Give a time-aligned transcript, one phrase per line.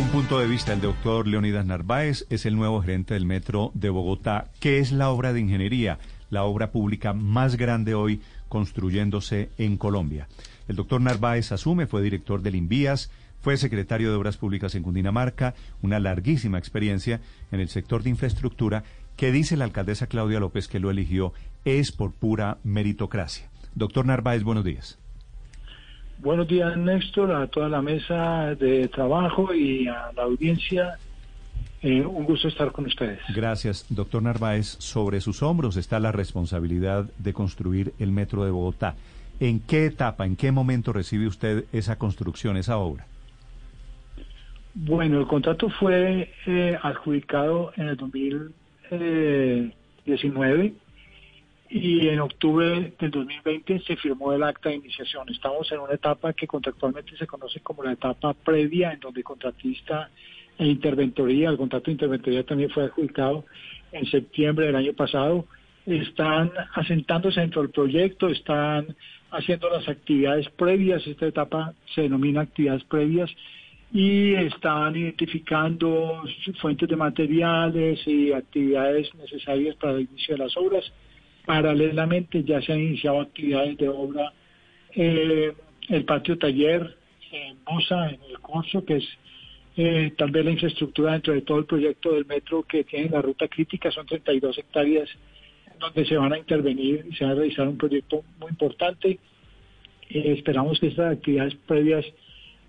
[0.00, 3.90] Un punto de vista, el doctor Leonidas Narváez es el nuevo gerente del Metro de
[3.90, 4.50] Bogotá.
[4.58, 6.00] ¿Qué es la obra de ingeniería?
[6.30, 10.26] La obra pública más grande hoy construyéndose en Colombia.
[10.66, 15.54] El doctor Narváez asume, fue director del Invías, fue secretario de Obras Públicas en Cundinamarca,
[15.80, 17.20] una larguísima experiencia
[17.52, 18.82] en el sector de infraestructura
[19.16, 21.32] que dice la alcaldesa Claudia López que lo eligió
[21.64, 23.48] es por pura meritocracia.
[23.76, 24.98] Doctor Narváez, buenos días.
[26.24, 30.96] Buenos días, Néstor, a toda la mesa de trabajo y a la audiencia.
[31.82, 33.20] Eh, un gusto estar con ustedes.
[33.34, 34.68] Gracias, doctor Narváez.
[34.78, 38.94] Sobre sus hombros está la responsabilidad de construir el metro de Bogotá.
[39.38, 43.04] ¿En qué etapa, en qué momento recibe usted esa construcción, esa obra?
[44.72, 50.72] Bueno, el contrato fue eh, adjudicado en el 2019
[51.76, 55.28] y en octubre del 2020 se firmó el acta de iniciación.
[55.28, 60.08] Estamos en una etapa que contractualmente se conoce como la etapa previa, en donde contratista
[60.56, 63.44] e interventoría, el contrato de interventoría también fue adjudicado
[63.90, 65.46] en septiembre del año pasado,
[65.84, 68.94] están asentándose dentro del proyecto, están
[69.32, 73.32] haciendo las actividades previas, esta etapa se denomina actividades previas,
[73.92, 76.22] y están identificando
[76.60, 80.84] fuentes de materiales y actividades necesarias para el inicio de las obras
[81.46, 84.32] Paralelamente ya se han iniciado actividades de obra
[84.94, 85.52] eh,
[85.88, 86.96] el patio taller
[87.32, 89.04] en Mosa, en el curso, que es
[89.76, 93.20] eh, tal vez la infraestructura dentro de todo el proyecto del metro que tiene la
[93.20, 95.08] ruta crítica, son 32 hectáreas
[95.80, 99.18] donde se van a intervenir y se va a realizar un proyecto muy importante.
[100.08, 102.04] Eh, esperamos que estas actividades previas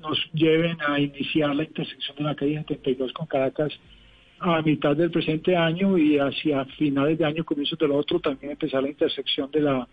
[0.00, 3.72] nos lleven a iniciar la intersección de la calle 72 con Caracas
[4.42, 8.82] a mitad del presente año y hacia finales de año, comienzos del otro, también empezar
[8.82, 9.88] la intersección de la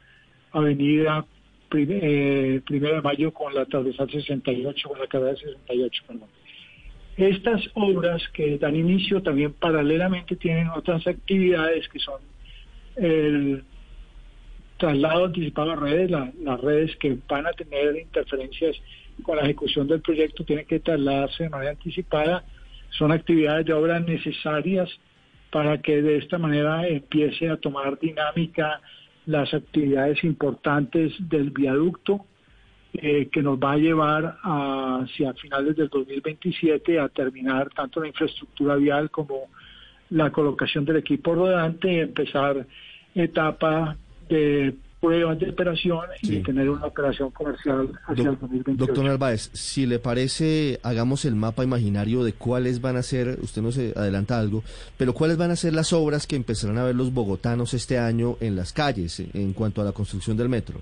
[0.52, 1.25] avenida
[1.72, 6.30] eh, Primero de Mayo con la transversal 68, con la carrera 68, perdón.
[7.17, 12.22] Estas obras que dan inicio también paralelamente tienen otras actividades que son
[12.95, 13.64] el
[14.77, 18.77] traslado anticipado a redes, las redes que van a tener interferencias
[19.21, 22.43] con la ejecución del proyecto tienen que trasladarse de manera anticipada
[22.92, 24.89] son actividades de obra necesarias
[25.52, 28.82] para que de esta manera empiece a tomar dinámica
[29.26, 32.26] las actividades importantes del viaducto
[32.94, 38.76] eh, que nos va a llevar hacia finales del 2027 a terminar tanto la infraestructura
[38.76, 39.50] vial como
[40.10, 42.66] la colocación del equipo rodante y empezar
[43.14, 43.95] etapa
[44.27, 48.86] de pruebas de operación y tener una operación comercial hacia el 2028.
[48.86, 53.61] Doctor Narváez, si le parece, hagamos el mapa imaginario de cuáles van a ser, usted
[53.61, 54.64] no se adelanta algo,
[54.98, 58.36] pero cuáles van a ser las obras que empezarán a ver los bogotanos este año
[58.42, 60.82] en las calles en cuanto a la construcción del metro.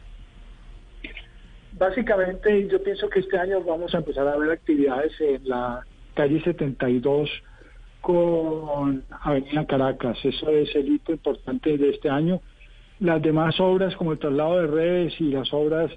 [1.73, 5.85] Básicamente, yo pienso que este año vamos a empezar a ver actividades en la
[6.15, 7.29] calle 72
[8.01, 10.17] con Avenida Caracas.
[10.23, 12.41] Eso es el hito importante de este año
[12.99, 15.91] las demás obras, como el traslado de redes y las obras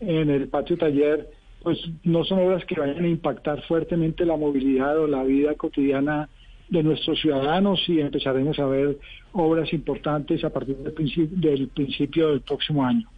[0.00, 1.28] en el patio taller,
[1.62, 6.28] pues no son obras que vayan a impactar fuertemente la movilidad o la vida cotidiana
[6.68, 8.98] de nuestros ciudadanos y empezaremos a ver
[9.32, 13.08] obras importantes a partir del, principio del, principio del próximo año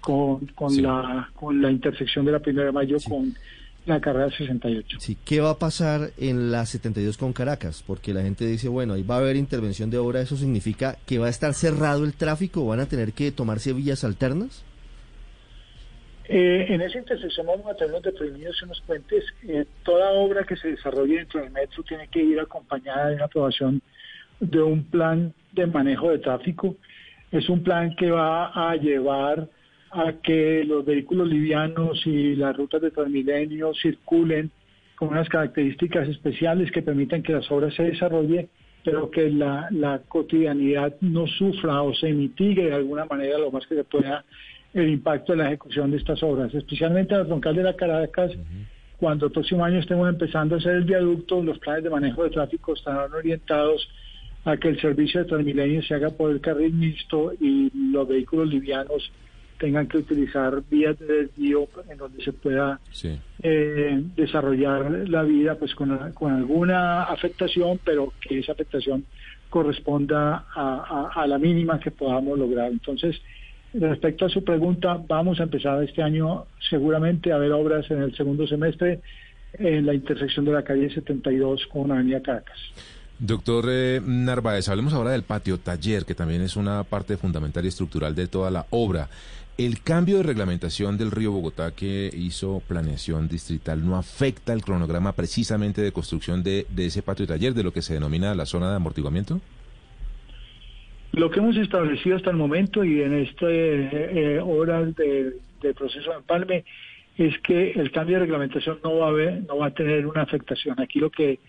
[0.00, 3.34] con, con, la, con la intersección de la primera de mayo con
[3.86, 4.98] la carrera 68.
[5.00, 7.82] Sí, ¿qué va a pasar en la 72 con Caracas?
[7.86, 11.18] Porque la gente dice, bueno, ahí va a haber intervención de obra, ¿eso significa que
[11.18, 12.66] va a estar cerrado el tráfico?
[12.66, 14.64] ¿Van a tener que tomarse vías alternas?
[16.26, 19.24] Eh, en esa intersección vamos a tener unos deprimidos y unos puentes.
[19.48, 23.24] Eh, toda obra que se desarrolle dentro del metro tiene que ir acompañada de una
[23.24, 23.82] aprobación
[24.38, 26.76] de un plan de manejo de tráfico.
[27.32, 29.48] Es un plan que va a llevar
[29.92, 34.50] a que los vehículos livianos y las rutas de Transmilenio circulen
[34.96, 38.48] con unas características especiales que permitan que las obras se desarrollen,
[38.84, 43.74] pero que la, cotidianidad no sufra o se mitigue de alguna manera lo más que
[43.74, 44.24] se pueda
[44.72, 48.32] el impacto de la ejecución de estas obras, especialmente la troncal de la Caracas.
[48.96, 52.30] Cuando el próximo año estemos empezando a hacer el viaducto, los planes de manejo de
[52.30, 53.86] tráfico estarán orientados
[54.44, 58.48] a que el servicio de Transmilenio se haga por el carril mixto y los vehículos
[58.48, 59.12] livianos
[59.58, 62.80] tengan que utilizar vías de desvío en donde se pueda
[63.42, 69.04] eh, desarrollar la vida pues con, alguna afectación, pero que esa afectación
[69.50, 72.72] corresponda a, la mínima que podamos lograr.
[72.72, 73.20] Entonces,
[73.74, 78.16] respecto a su pregunta, vamos a empezar este año seguramente a ver obras en el
[78.16, 79.00] segundo semestre
[79.54, 82.58] en la intersección de la calle 72 con la Avenida Caracas.
[83.18, 87.68] Doctor eh, Narváez, hablemos ahora del patio taller, que también es una parte fundamental y
[87.68, 89.08] estructural de toda la obra.
[89.58, 95.12] ¿El cambio de reglamentación del río Bogotá que hizo planeación distrital no afecta el cronograma
[95.12, 98.76] precisamente de construcción de, ese patio taller, de lo que se denomina la zona de
[98.76, 99.42] amortiguamiento?
[101.12, 105.34] Lo que hemos establecido hasta el momento y en estas eh, horas de,
[105.74, 106.64] proceso de empalme
[107.18, 110.22] es que el cambio de reglamentación no va a haber, no va a tener una
[110.22, 110.80] afectación.
[110.80, 111.40] Aquí lo que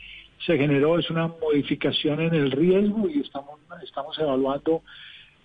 [0.45, 4.81] se generó es una modificación en el riesgo y estamos estamos evaluando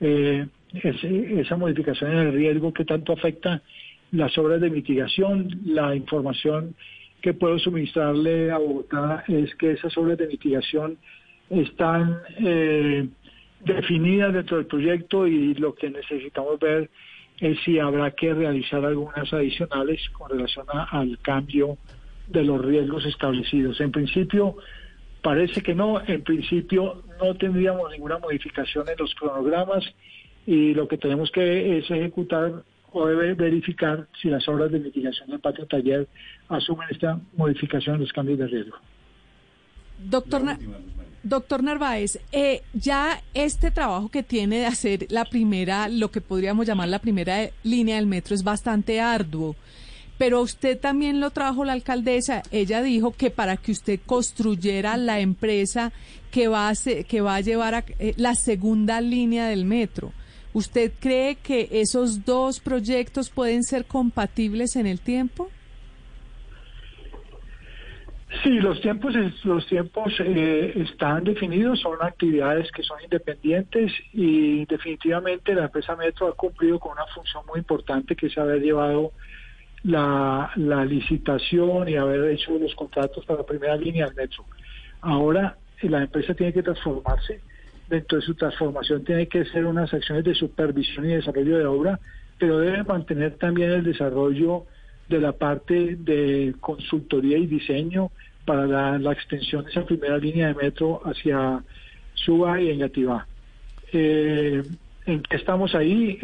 [0.01, 3.63] eh, esa modificación en el riesgo que tanto afecta
[4.13, 5.61] las obras de mitigación.
[5.65, 6.75] La información
[7.21, 10.99] que puedo suministrarle a Bogotá es que esas obras de mitigación
[11.51, 13.09] están eh,
[13.65, 16.91] definidas dentro del proyecto y lo que necesitamos ver
[17.41, 21.79] es si habrá que realizar algunas adicionales con relación al cambio
[22.27, 23.81] de los riesgos establecidos.
[23.81, 24.57] En principio,
[25.23, 29.85] parece que no, en principio no tendríamos ninguna modificación en los cronogramas
[30.49, 35.41] y lo que tenemos que es ejecutar o verificar si las obras de mitigación del
[35.41, 36.09] patio taller
[36.49, 38.79] asumen esta modificación en los cambios de riesgo.
[40.03, 40.43] Doctor,
[41.23, 46.67] doctor Narváez, eh, ya este trabajo que tiene de hacer la primera, lo que podríamos
[46.67, 49.55] llamar la primera línea del metro es bastante arduo
[50.17, 52.43] pero usted también lo trajo la alcaldesa.
[52.51, 55.93] Ella dijo que para que usted construyera la empresa
[56.33, 56.73] que va a,
[57.07, 60.13] que va a llevar a, eh, la segunda línea del metro.
[60.53, 65.51] ¿Usted cree que esos dos proyectos pueden ser compatibles en el tiempo?
[68.43, 69.15] Sí, los tiempos,
[69.45, 76.29] los tiempos eh, están definidos, son actividades que son independientes y definitivamente la empresa Metro
[76.29, 79.13] ha cumplido con una función muy importante que se haber llevado
[79.83, 84.45] la, la licitación y haber hecho los contratos para la primera línea del metro.
[85.01, 87.41] Ahora la empresa tiene que transformarse
[87.89, 92.01] dentro de su transformación tiene que ser unas acciones de supervisión y desarrollo de obra,
[92.39, 94.65] pero debe mantener también el desarrollo
[95.09, 98.11] de la parte de consultoría y diseño
[98.45, 101.63] para la, extensión de esa primera línea de metro hacia
[102.15, 103.27] Suba y Engativá.
[103.93, 104.63] Eh,
[105.07, 106.19] ¿En qué estamos ahí?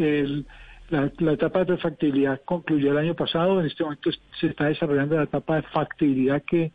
[0.90, 5.24] la, etapa de factibilidad concluyó el año pasado, en este momento se está desarrollando la
[5.24, 6.72] etapa de factibilidad que,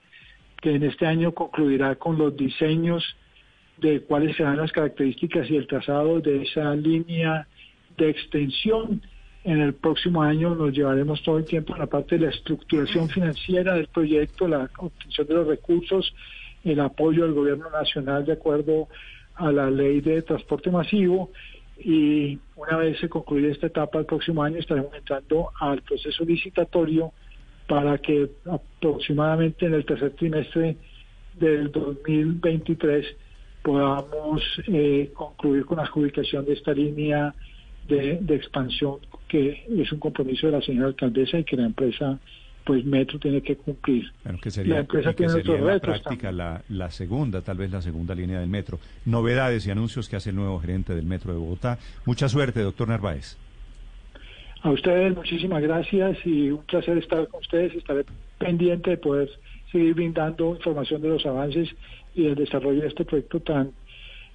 [0.61, 3.03] que en este año concluirá con los diseños
[3.81, 7.47] de cuáles serán las características y el trazado de esa línea
[7.97, 9.01] de extensión.
[9.43, 13.09] En el próximo año nos llevaremos todo el tiempo en la parte de la estructuración
[13.09, 16.13] financiera del proyecto, la obtención de los recursos,
[16.63, 18.87] el apoyo del gobierno nacional de acuerdo
[19.35, 21.31] a la ley de transporte masivo
[21.81, 27.13] y una vez se concluya esta etapa el próximo año estaremos entrando al proceso licitatorio
[27.67, 30.75] para que aproximadamente en el tercer trimestre
[31.39, 33.05] del 2023
[33.63, 37.33] podamos eh, concluir con la adjudicación de esta línea
[37.87, 38.97] de, expansión
[39.27, 42.19] que es un compromiso de la señora alcaldesa y que la empresa
[42.63, 44.11] pues Metro tiene que cumplir.
[44.41, 48.13] que sería, la empresa tiene sería la práctica la, la, segunda, tal vez la segunda
[48.13, 48.79] línea del Metro.
[49.05, 51.79] Novedades y anuncios que hace el nuevo gerente del Metro de Bogotá.
[52.05, 53.37] Mucha suerte, doctor Narváez.
[54.61, 57.73] A ustedes muchísimas gracias y un placer estar con ustedes.
[57.75, 58.05] Estaré
[58.37, 59.29] pendiente de poder
[59.71, 61.69] seguir brindando información de los avances
[62.15, 63.71] y el desarrollo de este proyecto tan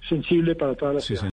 [0.07, 1.21] sensible para toda la ciudad.